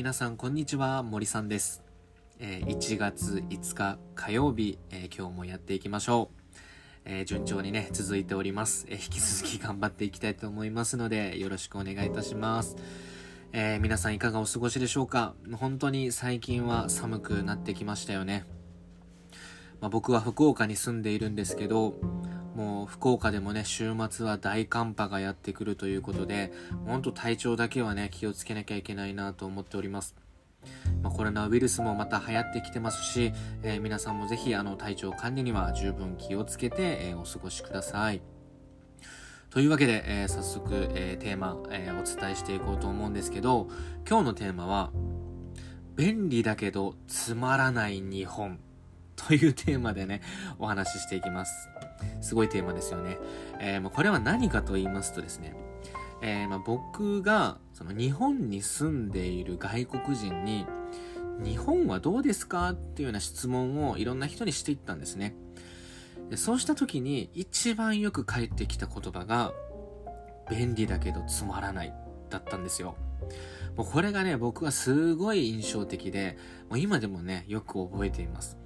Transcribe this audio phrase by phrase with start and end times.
[0.00, 1.02] 皆さんこんにちは。
[1.02, 1.82] 森さんです、
[2.38, 6.50] えー、1月5日火曜日、えー、今日もやっていきましょう、
[7.04, 12.76] えー、順調にね続いております、え引き続き頑張っていきたいと思いますのでよろしくお願いいたします。
[13.52, 15.34] え皆さんいかがお過ごしでしょうか？
[15.52, 18.46] 本当に最近は寒くなってきましたよね、
[19.82, 21.96] まあ、僕は福岡に住んでいるんですけど
[22.54, 26.52] もう福岡でもね、週末は大寒波がやってくるということで、
[26.86, 30.16] ほんと体調だけはね、気をつけなきゃいけないなと思っております。
[31.02, 38.20] まあ、コロナウイルスもまた流行ってきてますし、えー、皆さんもぜひあの体調管理には十分気をつけて、えー、お過ごしください。
[39.48, 43.68] というわけで、えー、早速、えテーマ、えお伝えしていこうと思うんですけど、
[44.08, 44.92] 今日のテーマは、
[45.96, 48.58] 便利だけどつまらない日本
[49.30, 50.22] というテーマでね、
[50.58, 51.68] お話ししていきます。
[52.20, 53.16] すごいテーマですよね。
[53.60, 55.54] えー、まあ、これは何かと言いますとですね、
[56.20, 60.66] えー、まあ、僕がその日本に住んでいる外国人に、
[61.44, 65.36] 日本はどうですかっていうような質問をいろんな人にしていったんですね。
[66.28, 69.52] でそうした時に一番よく返ってきた言葉が、
[70.50, 71.94] 便利だけどつまらない
[72.30, 72.96] だったんですよ。
[73.76, 76.36] もうこれがね、僕はすごい印象的で、
[76.68, 78.59] もう今でもね、よく覚えています。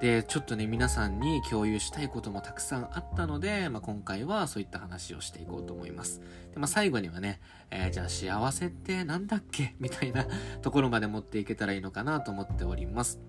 [0.00, 6.20] で、ちょっとね、皆さんに共有したいこともたくさんあったので、まあ、今回はそういった話をしていこうと思います。
[6.52, 7.38] で、まあ、最後にはね、
[7.70, 9.74] えー、じゃあ幸せってなんだっけ？
[9.78, 10.26] みたいな
[10.62, 13.20] ところまで持っていけたらいいのかなと思っております。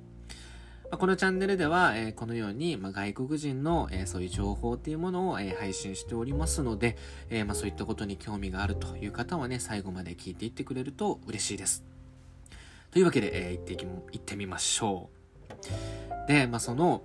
[0.89, 6.97] ま、このチャンネルでは、え、このように、ま、外国人の、え、そういう情報っていうものを、え、配信しておりますので、
[7.29, 11.83] えま、そういったことに興味があるという方はね、最後まで聞いていってくれると嬉しいです。
[12.91, 15.90] というわけで、え、行っていき、行ってみましょう。
[16.27, 17.03] で、まあ、その、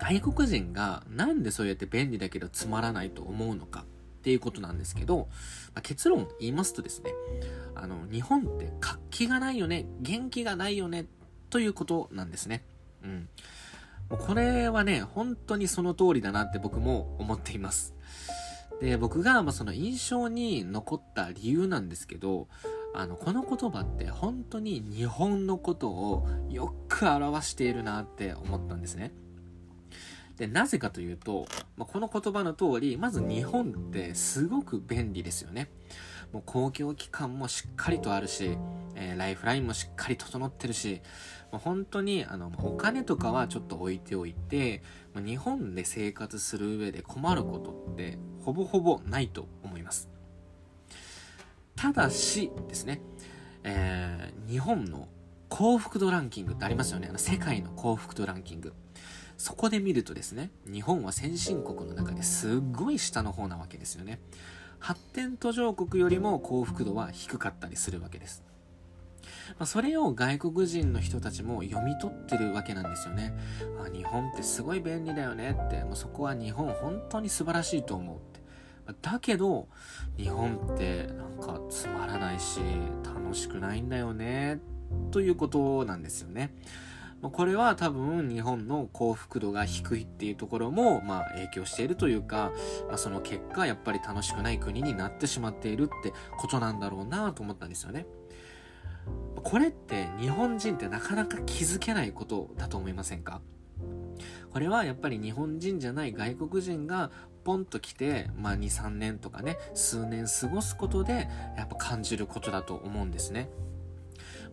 [0.00, 5.28] 外国人がなんでそうやって便利だけどつまらないと思うのかっていうことなんですけど、
[5.74, 7.12] まあ、結論言いますとですね、
[7.74, 11.06] あの、日本って活気がないよね、元気がないよね、
[11.50, 12.64] ということなんですね。
[13.02, 13.28] うん。
[14.10, 17.94] もうこれはね、本当にその通りだなって僕も思っています。
[18.80, 22.48] で、僕がまあその印象に残った理由なんですけど、
[22.98, 29.12] あの、この言葉って本当に日本のことをよく表しているなって思ったんですね。
[30.36, 35.70] で、なぜかというと、まあ、この言葉の通り、まず日本ってすごく便利ですよね。
[36.32, 38.58] もう公共機関もしっかりとあるし、
[38.96, 41.00] えー、ライフラインもしっかり整ってるし、
[41.52, 44.82] もう本当にあのお金とかはちょっと置いておいて、
[45.14, 50.17] ま日本で生活する上で困ることってほぼほぼないと思います。
[51.80, 53.00] ただしですね、
[53.62, 55.06] えー、日本の
[55.48, 57.06] 幸福度ランキングってありますよね。
[57.08, 58.72] あの世界の幸福度ランキング。
[59.36, 64.18] そこで見るとですね、日本は先進国の中ですっごい下の方なわけですよね。
[64.80, 68.42] 発展途上国よりも幸福度は低かったりするわけです。
[69.60, 73.32] ま、それを外国人の人たちも読み取ってるわけなんですよね。
[73.80, 78.37] あ日本ってすごい便利だよねって、もうそこは日本本当に素晴らしいと思うって。
[79.00, 79.68] だけど、
[80.16, 82.60] 日本ってなんかつまらないし、
[83.04, 84.60] 楽しくないんだよね、
[85.10, 86.54] ということなんですよね。
[87.20, 92.52] これは多分日本の幸福度が低いっていうところも、まあ、影響しているというか、
[92.86, 98.06] まあ、その結果やっぱり楽しくない国になってしまっているってことなんだろうなと思ったんですよね。
[99.42, 103.40] これって日本人ってなかなか気づけないことだと思いませんか？
[104.58, 107.12] これはやっぱり日本人じゃない外国人が
[107.44, 113.50] ポンと来て、まあ、2、3年とかね、数年過ごすことで、やっぱ感じることだと思うんですね。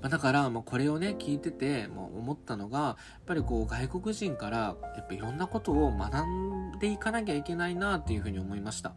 [0.04, 8.94] まあ、だから、まあ、これをね、聞いてて、まあ、思ったのが、やっぱりこう、外国人から、やっぱいろんなことを学んでいかなきゃいけないなっていうふうに思いました。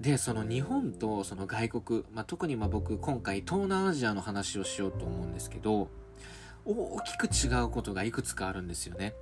[0.00, 5.90] で、その日本とその外国、まあ、特にまあ僕今回東南アジアの話をしようと思うんですけど、
[6.64, 9.12] 大きく違うことがいくつかあるんですよね。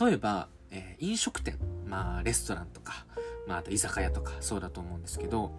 [0.00, 3.06] 例えば、えー、飲食店、まあレストランとか、
[3.46, 5.52] まああと居酒屋とかそうだと思うんですけど、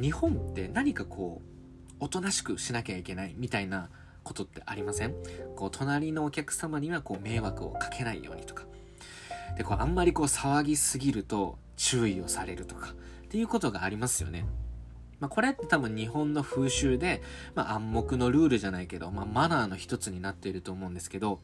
[0.00, 3.90] 日本って何かこう、おとなしくしなきゃいけないみたいな
[4.22, 5.14] ことってありません？
[5.54, 8.64] こう、隣のお客様にはこう迷惑をかけないようにとか。
[9.56, 12.94] で、こう、あんまりこう騒ぎすぎると注意をされるとか。
[13.24, 14.46] っていうことがありますよね。
[15.18, 17.22] まあ、これって多分日本の風習で、
[17.54, 21.40] まあ、暗黙のルールじゃないけど、まあ、マナーの一つになっていると思うんですけど、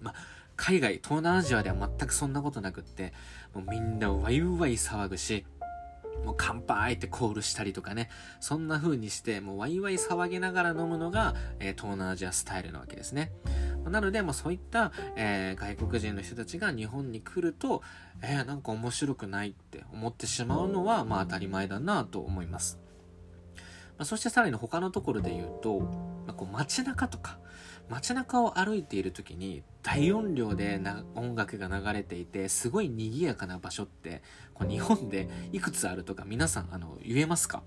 [0.00, 0.14] まあ、
[0.56, 3.12] 海外、東南アジアでは全くそんなことなくって、
[3.54, 5.44] もうみんなワイワイ騒ぐし、
[6.24, 8.08] もう乾杯ってコールしたりとかね、
[8.40, 13.32] そんな風にして、もうワイワイ騒ぎながら飲むのが、えー、東南アジアスタイルなわけですね。
[13.84, 17.82] なので、まあ、そういった、えー、外国人の人たちが日本に来ると、
[18.22, 22.78] えー、なんか面白くないって思ってしまうのは、まあ当たり前だなと思います。
[23.98, 25.88] まあ、そしてさらに他のところで言うと、ま
[26.28, 27.38] あ、こう街中とか
[27.88, 34.22] 街中を歩いている時に大音量でな音楽が流れていてすごい賑やかな場所って
[34.54, 37.62] こう日本でいくつあるとか皆さんあの言えますか？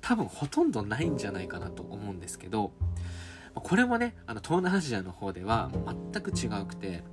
[0.00, 2.72] 多分ほとんどないんじゃないかなと思うんですけど
[3.54, 5.70] これもねあの東南アジアの方では
[6.12, 7.04] 全く違うくて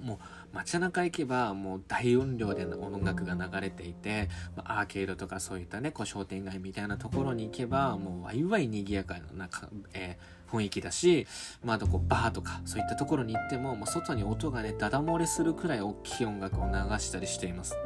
[0.00, 0.18] もう
[0.52, 9.48] 街中行けばもう大音量で音楽が流れていて、まアーケードとかそういったねこう商店街みたいなところに行けばもうワイワイ賑やかな
[9.94, 11.26] えー、雰囲気だし、
[11.64, 17.76] まあ、あとこうバーとかそういったところに行ってももう外に音がねダダ漏れするくらい大きい音楽を流したりしています。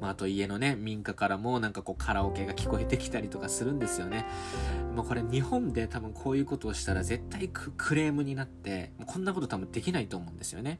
[0.00, 4.26] まあ、あと家のね、民家からもなんかこうカラオケが聞こえてきたりとかするんですよね。
[4.94, 10.78] もうこれ日本で多分こういうことをしたら絶対クレームになって、こんなこと多分できないと思うんですよね。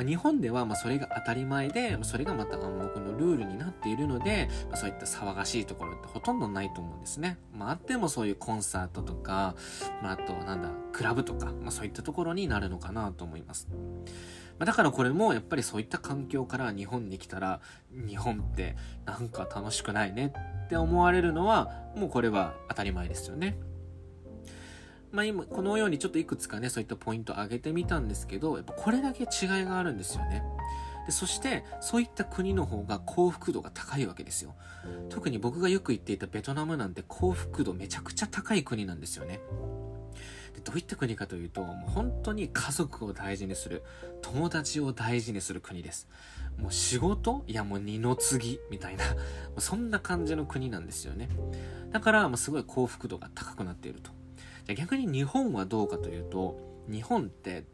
[0.00, 7.36] まあ、日本ではまそれが当たり前で、それがまた暗黙のルールになっているので、まあ、そういった騒がしいところってほとんどないと思うんですね。
[7.52, 9.56] まあ、あってもそういうコンサートとか、
[10.02, 13.68] まあ、あとなんだ、クラブとか、まあ、そういったところになるのかなと思います。
[14.58, 17.60] ま、だからこれもやっぱりそういった環境から日本に来たら、
[17.92, 20.32] 日本ってなんか楽しくないね
[20.64, 23.58] って思われるのは、もうこれは当たり前ですよね。
[25.12, 30.42] まあ今、このようにちょっといくつかね、そういったポイントを挙げてみたんですけど、やっぱこれだけ違いがあるんですよね。
[31.06, 34.54] でそして、そういった国の方が幸福度が高いわけですよ。
[35.08, 39.40] 特に僕がよく言っていたベトナムなんて幸福度めちゃくちゃ高い国なんですよね。
[40.54, 43.82] でどういった国かというと、もう本当に家族を大事にする、
[44.22, 46.08] 友達を大事にする国です。
[46.58, 49.04] もう仕事いやもう二の次みたいな、
[49.58, 51.28] そんな感じの国なんですよね。
[51.90, 54.19] だから、すごい幸福度が高くなっていると。
[54.74, 56.56] じゃ逆に日本はどうかというと、
[56.88, 57.64] 日本って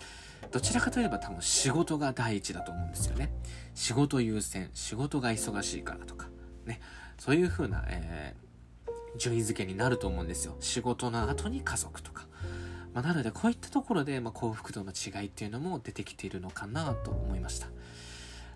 [0.50, 3.32] どちらかといえば多分仕事が第一だと思うんですよね。
[3.75, 6.28] 仕事優先、仕事が忙しいからとか、
[6.64, 6.81] ね。
[7.19, 10.56] そういう風な、えー、順位付けになると思うんですよ。
[10.60, 12.26] 仕事の後に家族とか。
[12.94, 17.69] まあ、なのでこういったところで、まあ、幸福度の違いっていうのも出てきているのかなと思いました。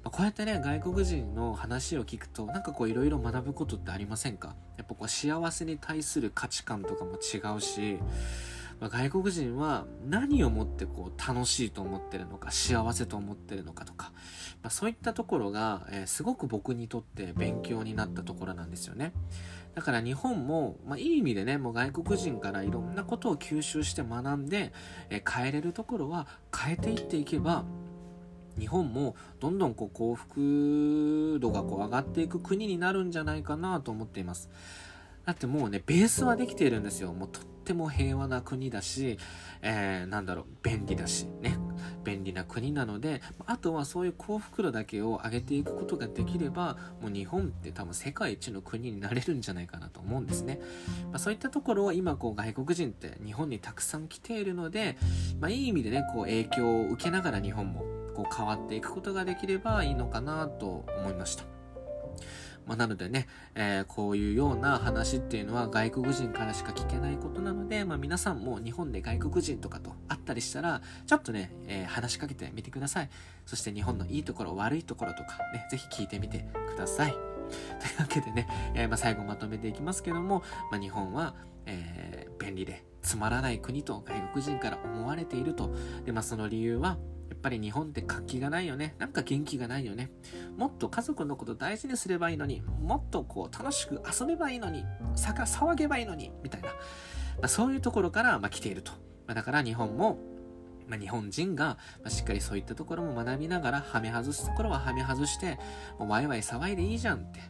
[0.03, 4.57] こうやってね、外国人の話を聞くと、なんかこういろいろ学ぶことってありませんか？
[4.79, 7.99] やっぱこう幸せに対する価値観とかも違うし、
[8.81, 14.13] まあ、外国人は何をもってこう楽しいと思ってるのか、幸せと思ってるのかとか、
[14.63, 19.13] まあ、そういったところが、えー、すごく僕にとって勉強になったところなんですよね。
[19.75, 24.73] だから日本も、まあ、いい意味でね、もう外国人からいろんなことを吸収して学んで、
[25.11, 26.27] えー、変えれるところは
[26.57, 27.65] 変えていっていけば、
[28.59, 34.51] 日本もどんどんこう幸福度がこう上がっていく国になるんじゃないかなと思っています。
[35.27, 37.13] だってもうね、ベースはできているんですよ。
[37.13, 39.19] もうとっても平和な国だし、
[39.63, 41.57] えー、なんだろう、便利だし、ね。
[42.05, 50.61] 便利な国なので、あとはそういう幸福度だけを上げていくことができれば、もう日本って多分世界一の国になれるんじゃないかなと思うんですね。
[51.11, 54.97] まあ、そういったところを今こう外国人って日本にたくさん来ているので、
[55.39, 61.45] まあ、いい意味でね、こう影響を受けながら日本もこう変わっていくことができればいいのかなと思いました。
[62.67, 73.11] まあ、なのでね、えー、こういうような話っていうのは外国人からしか聞けないことなので、まあ、皆さんも日本で外国人とかと会ったりしたら、ちょっとね、えー、話しかけてみてください。
[73.45, 77.13] そして日本のいいところ、悪いところとかね、ぜひ聞いてみてください。
[77.13, 81.35] というわけでね、えー、まあ、最後まとめていきますけども、まあ、日本は、
[81.67, 85.75] え便利でつまらない国と外国人から思われていると。
[86.05, 86.99] で、まあ、その理由は、
[87.41, 88.95] っぱり日本って活気がないよね。
[88.99, 90.11] なんか元気がないよね。
[90.59, 94.85] もっと家族のこと大事にすればいいのに、もっとこう楽しく遊べばいいのに、
[95.17, 96.69] 騒げばいいのに、みたいな。
[96.69, 96.75] ま
[97.45, 98.93] あ、そういうところから、まあ、来ていると。
[99.27, 100.19] まあ、だから日本も、
[100.87, 105.59] まあ、日本人が、ま、しっかりそういったところも学びながら、はめ外すところははめ外して、
[105.99, 107.41] もうワイワイ騒いでいいじゃんって。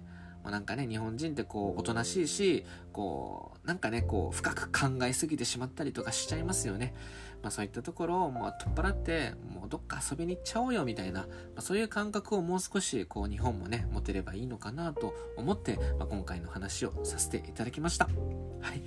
[0.45, 6.95] まあ、なんかね、日本人ってこう、おとなしいし、こう、なんかね、こう、深く考えすぎてしまったりとかしちゃいますよね。
[7.43, 18.07] まあ、そういったところをもう取っ払って、もうどっか遊びに行っちゃおうよみたいな、まあ、そういう感覚をもう少しこう日本もね、持てればいいのかなと思って、まあ、今回の話をさせていただきました。
[18.07, 18.83] はい。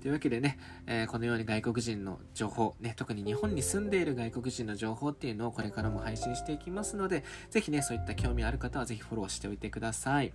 [0.00, 10.32] というわけでね、えー、このように外国人の情報、ね、特に日本に住んでいる外国人の情報っていうのをこれからも配信していきますので、ぜひね、そういった興味ある方はぜひフォローしておいてください。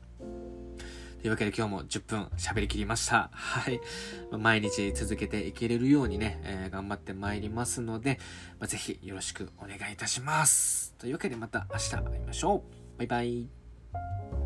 [1.21, 3.29] というわけで今日も10分喋りきりました。
[3.31, 3.79] はい。
[4.31, 8.19] 毎日続けていけれるようにね、えー、頑張ってまいりますので、
[8.59, 10.95] まあ、ぜひよろしくお願いいたします。
[10.97, 12.63] というわけでまた明日会いましょ
[12.97, 12.97] う。
[12.97, 14.40] バイバイ。